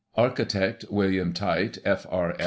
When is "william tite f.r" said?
0.89-2.35